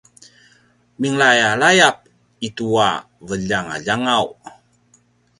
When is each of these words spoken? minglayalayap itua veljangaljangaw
minglayalayap 0.99 1.91
itua 2.47 2.87
veljangaljangaw 3.27 4.25